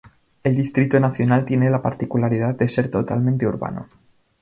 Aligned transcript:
El 0.43 0.55
Distrito 0.55 0.99
Nacional 0.99 1.45
tiene 1.45 1.69
la 1.69 1.83
particularidad 1.83 2.55
de 2.55 2.67
ser 2.69 2.89
totalmente 2.89 3.45
urbano. 3.45 3.87